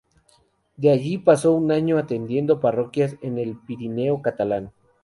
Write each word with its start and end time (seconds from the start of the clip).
De 0.77 0.89
allí 0.89 1.19
pasó 1.19 1.51
un 1.53 1.71
año 1.71 1.99
atendiendo 1.99 2.59
parroquias 2.59 3.17
en 3.21 3.37
el 3.37 3.55
Pirineo 3.55 4.23
catalán. 4.23 4.71